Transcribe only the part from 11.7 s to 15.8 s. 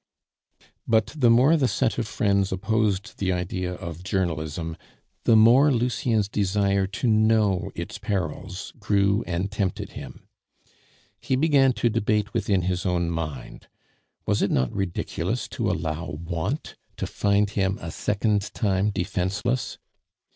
to debate within his own mind; was it not ridiculous to